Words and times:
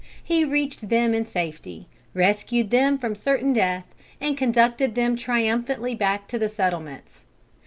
He 0.23 0.43
reached 0.43 0.89
them 0.89 1.13
in 1.13 1.27
safety, 1.27 1.85
rescued 2.15 2.71
them 2.71 2.97
from 2.97 3.13
certain 3.13 3.53
death, 3.53 3.85
and 4.19 4.35
conducted 4.35 4.95
them 4.95 5.15
triumphantly 5.15 5.93
back 5.93 6.27
to 6.29 6.39
the 6.39 6.49
settlements. 6.49 7.23